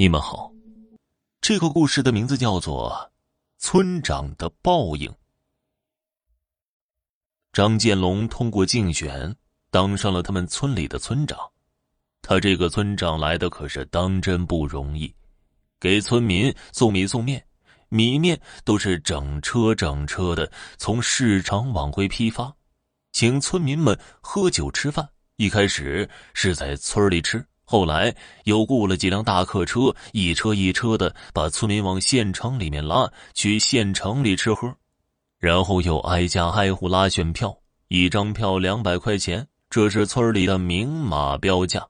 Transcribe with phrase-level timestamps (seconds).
[0.00, 0.50] 你们好，
[1.42, 2.90] 这个故事的名字叫做
[3.62, 5.06] 《村长的报应》。
[7.52, 9.36] 张建龙通过竞选
[9.70, 11.38] 当上了他们村里的村长，
[12.22, 15.14] 他这个村长来的可是当真不容易，
[15.78, 17.46] 给村民送米送面，
[17.90, 22.56] 米面都是整车整车的从市场往回批发，
[23.12, 25.06] 请村民们喝酒吃饭。
[25.36, 27.46] 一开始是在村里吃。
[27.70, 28.12] 后来
[28.46, 34.74] 又雇了几辆大客车，一车一车的把村民往县城里面拉，去县城里吃喝，
[35.38, 41.86] 然后又挨家挨户拉选票，一张票两百块钱，这是村里的明码标价。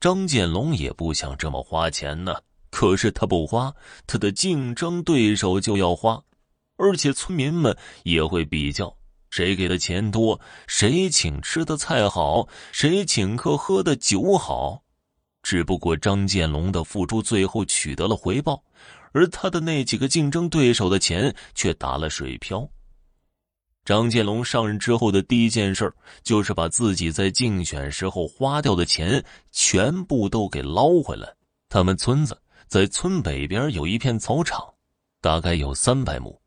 [0.00, 2.34] 张建龙也不想这么花钱呢，
[2.70, 3.72] 可是他不花，
[4.08, 6.20] 他的竞争对手就要花，
[6.76, 8.92] 而且村民们也会比较，
[9.30, 14.80] 谁给的钱多，谁请吃的菜好，谁请客喝的酒好。
[15.44, 18.64] 只不过张建龙的付出最后取得了回报，
[19.12, 22.66] 而他的那几个竞争对手的钱却打了水漂。
[23.84, 29.22] 张建龙上任之后的第一件事就是把自己在竞选时候花掉的钱
[29.52, 31.30] 全部都给捞回来。
[31.68, 34.66] 他们村子在村北边有一片草场，
[35.20, 36.40] 大概有三百亩。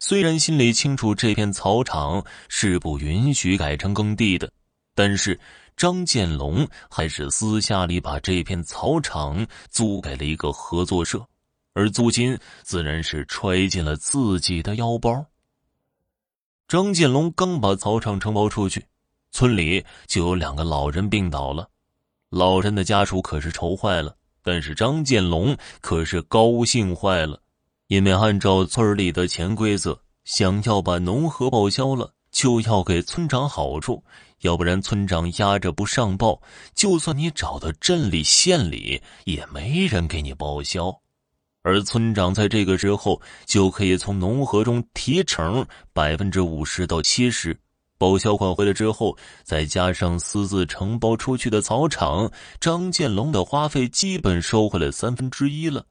[0.00, 4.50] 虽然心里清楚这片草场是不允许改成耕地的，
[4.94, 5.38] 但是。
[5.76, 11.26] 张建龙还是私下里把这片草场租给了一个合作社，
[11.72, 15.26] 而租金自然是揣进了自己的腰包。
[16.68, 18.86] 张建龙刚把草场承包出去，
[19.32, 21.68] 村里就有两个老人病倒了，
[22.30, 27.40] 老人的家属可是愁坏了，但是张建龙可是高兴坏了，
[27.88, 34.02] 因为按照村里的潜规则，想要把农合报销了，就要给村长好处。
[34.44, 36.38] 要不然，村长压着不上报，
[36.74, 40.94] 就算你找到镇里、县里，也没人给你报销。
[41.62, 47.58] 而村长在这个时候就可以从农合中提成百分之五十到七十，
[47.96, 52.30] 报销款回来之后，再加上私自承包出去的草场，
[52.60, 55.86] 张建龙的花费基本收回来三分之一了。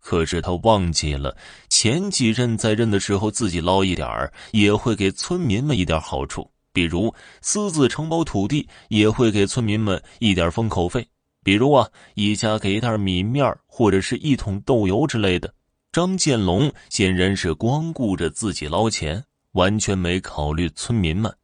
[0.00, 1.36] 可是他忘记了，
[1.68, 4.08] 前几任在任的时候自己捞一点，
[4.50, 6.50] 也会给村民们一点好处。
[6.72, 11.06] 比如私自承包土地，也会给村民们一点封口费。
[11.42, 15.52] 比如啊，一家给一袋米面或者是一桶豆油之类的。
[15.90, 21.34] 张建龙显然是光顾着自己捞钱，完全没考虑村民们，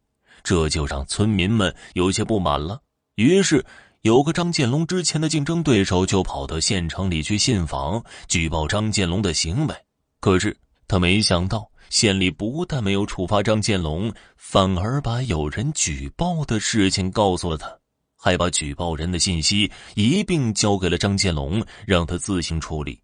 [0.45, 2.81] 这就让村民们有些不满了。
[3.17, 3.65] 于是，
[4.03, 9.75] 有个张建龙之前的竞争对手就跑到县城里去信访，举报张建龙的行为。
[10.21, 10.57] 可是
[10.87, 11.69] 他没想到。
[11.91, 17.79] 县里不但没有处罚张建龙，反而把有人举报的事情告诉了他，
[18.17, 23.01] 还把举报人的信息一并交给了张建龙，让他自行处理。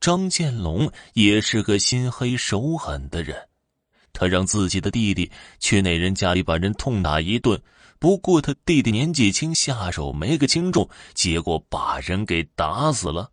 [0.00, 3.36] 张建龙也是个心黑手狠的人，
[4.12, 5.30] 他让自己的弟弟
[5.60, 7.60] 去那人家里把人痛打一顿，
[7.98, 13.30] 不过他弟弟年纪轻，下手没个轻重，结果把人给打死了。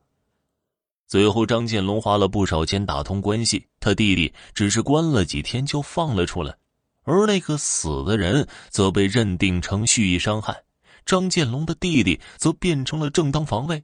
[1.11, 6.55] 最后，张建龙花了不少钱打通关系，他弟弟只是关了几天就放了出来，
[7.03, 10.63] 而那个死的人则被认定成蓄意伤害，
[11.05, 13.83] 张建龙的弟弟则变成了正当防卫。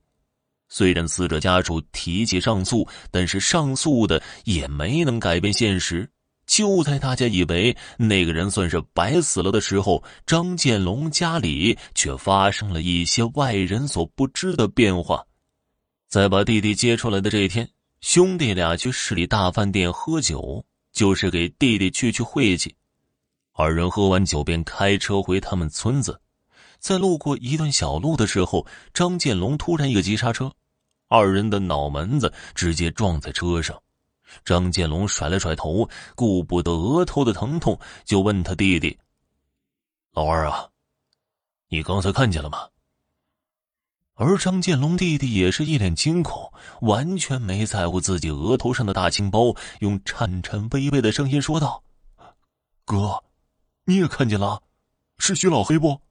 [0.70, 6.10] 虽然死者家属提起上诉，但是上诉的也没能改变现实。
[6.46, 15.27] 就在大家以为那个人算是白死了的时候，张建龙家里却发生了一些外人所不知的变化。
[16.08, 17.70] 在把弟弟接出来的这一天，
[18.00, 20.64] 兄弟俩去市里大饭店喝酒，
[20.94, 22.74] 就是给弟弟去去晦气。
[23.52, 26.22] 二人喝完酒便开车回他们村子，
[26.80, 30.50] 在路过一段小路的时候，张建龙突然一个急刹车，
[31.10, 33.78] 二人的脑门子直接撞在车上。
[34.46, 38.98] 张建龙甩了甩头，顾不得额头的疼痛，就问他弟弟
[40.14, 40.70] ：“老二啊，
[41.68, 42.70] 你刚才看见了吗？”
[44.20, 46.52] 而张建龙弟弟也是一脸惊恐，
[46.82, 51.84] 完全没在乎自己额头上的大青包，用颤颤巍巍的声音说道
[52.84, 53.24] ：“哥，
[53.86, 54.64] 你也看见了，
[55.20, 56.02] 是徐老黑不？”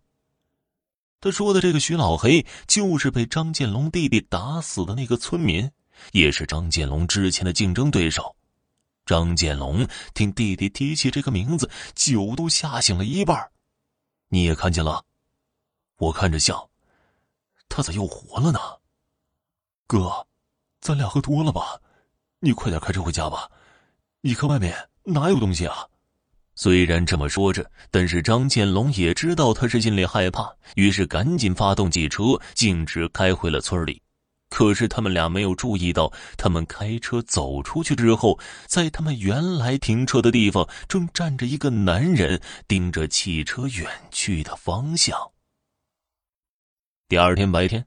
[1.21, 5.69] 他说的这个徐老黑，就是被张建龙弟弟打死的那个村民，
[6.13, 8.37] 也是张建龙之前的竞争对手。
[9.05, 9.85] 张建龙
[10.15, 13.51] 听弟弟提起这个名字，酒都吓醒了一半。
[14.29, 15.03] 你也看见了，
[15.99, 16.69] 我看着像。
[17.69, 18.59] 他咋又活了呢？
[19.87, 20.27] 哥，
[20.81, 21.81] 咱俩喝多了吧？
[22.41, 23.51] 你快点开车回家吧。
[24.21, 25.87] 你看外面哪有东西啊？
[26.55, 34.03] 虽然这么说着，但是张建龙也知道他是心里害怕，于是赶紧发动汽车，径直开回了村里。
[34.49, 45.19] 可是他们俩没有注意到，他们开车走出去之后，在他们原来停车的地方，正站着一个男人，盯着汽车远去的方向。
[47.09, 47.87] 第二天白天，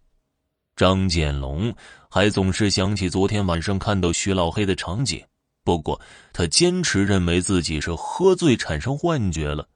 [0.77, 1.75] 张建龙
[2.09, 5.21] 还总是想起昨天晚上看到徐老黑的场景，
[5.65, 5.99] 不过
[6.31, 9.67] 他坚持认为自己是喝醉产生幻觉了，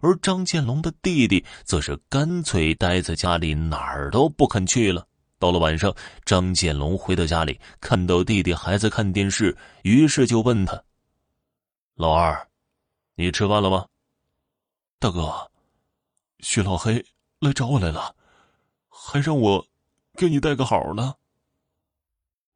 [0.00, 5.06] 而张建龙的弟弟则是干脆待在家里，哪儿都不肯去了。
[5.38, 10.82] 到了晚上，张建龙回到家里，看到弟弟还在看电视，于是就问他
[11.94, 12.48] ：“老二，
[13.14, 13.86] 你吃饭了吗？”
[14.98, 15.52] 大哥，
[16.40, 17.04] 徐老黑
[17.38, 18.15] 来找我来了，
[19.08, 19.64] 还让我
[20.16, 21.14] 给你带个好呢。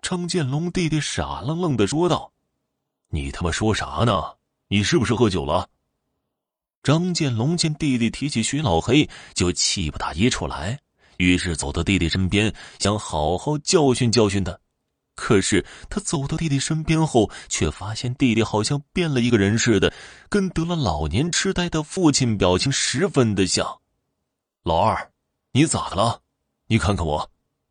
[0.02, 2.32] 张建龙弟弟傻愣愣的说道
[3.10, 4.34] ：“你他妈说啥呢？
[4.66, 5.68] 你是不是喝酒了？”
[6.82, 10.80] 张建龙见弟弟提起徐老黑，就气不打一处来。
[11.18, 14.58] 于是走到弟弟身边，想好好教训教训他。
[15.14, 19.92] 可是他走到弟弟身边后，却发现弟弟好像变了一个人似的，
[20.28, 23.80] 跟得了老年痴呆的父亲表情十分的像。
[24.64, 25.12] 老二，
[25.52, 26.22] 你咋的了？
[26.72, 27.28] 你看看我，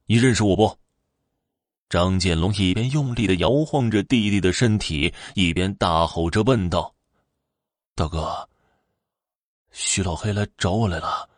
[0.07, 0.78] 你认识我不？
[1.88, 6.94] 张建龙一边用力的摇晃着弟弟的身体，一边大吼着问道
[7.96, 8.50] ：“大哥，
[9.72, 11.30] 徐老黑来找我来了。”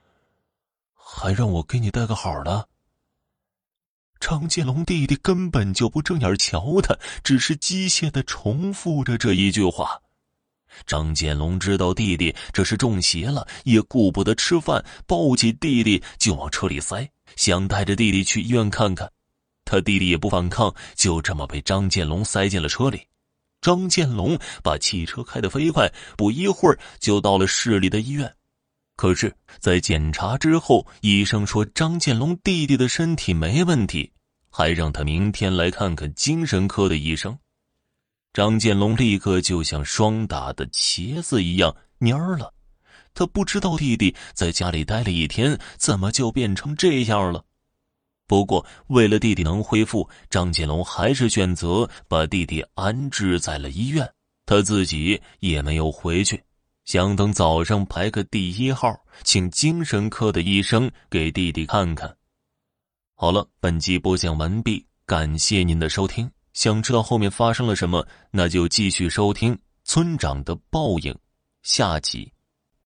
[0.98, 2.68] 还让我给你带个好的。
[4.20, 10.02] 张建龙弟弟根本就不正眼瞧他，只是机械的重复着这一句话。
[10.88, 19.12] 张建龙知道弟弟这是中邪了，也顾不得吃饭，抱起弟弟就往车里塞，想带着弟弟去医院看看。
[19.64, 23.08] 他弟弟也不反抗，就这么被张建龙塞进了车里。
[23.62, 28.34] 张建龙把汽车开得飞快，不一会儿就到了市里的医院。
[28.98, 34.12] 可是，在检查之后，医生说张建龙弟弟的身体没问题，
[34.50, 37.38] 还让他明天来看看精神科的医生。
[38.34, 42.54] 张建龙立刻就像霜打的茄子一样蔫了，
[43.14, 47.44] 他不知道弟弟在家里待了一天，怎么就变成这样了。
[48.28, 54.10] 不过，为了弟弟能恢复，张建龙还是选择把弟弟安置在了医院，
[54.46, 56.42] 他自己也没有回去。
[56.86, 62.16] 想等早上排个第一号，请精神科的医生给弟弟看看。
[63.16, 66.30] 好了，本集播讲完毕，感谢您的收听。
[66.54, 69.54] 想知道后面发生了什么，那就继续收听
[69.84, 71.14] 《村长的报应》
[71.64, 72.32] 下集。